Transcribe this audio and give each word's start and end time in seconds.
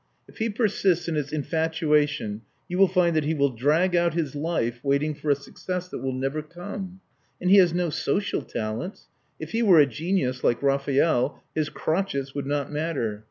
If 0.27 0.39
he 0.39 0.49
persists 0.49 1.07
in 1.07 1.13
his 1.13 1.31
infatuation, 1.31 2.41
you 2.67 2.79
will 2.79 2.87
find 2.87 3.15
that 3.15 3.23
he 3.23 3.35
will 3.35 3.51
drag 3.55 3.95
out 3.95 4.15
his 4.15 4.35
wife 4.35 4.79
waiting 4.81 5.13
for 5.13 5.29
a 5.29 5.35
success 5.35 5.89
that 5.89 5.99
will 5.99 6.11
never 6.11 6.41
come. 6.41 7.01
And 7.39 7.51
he 7.51 7.57
has 7.57 7.71
no 7.71 7.91
social 7.91 8.41
talents. 8.41 9.09
If 9.39 9.51
he 9.51 9.61
were 9.61 9.77
a 9.77 9.85
genius, 9.85 10.43
like 10.43 10.63
Raphael, 10.63 11.43
his 11.53 11.69
crotchets 11.69 12.33
would 12.33 12.47
not 12.47 12.71
matter. 12.71 13.19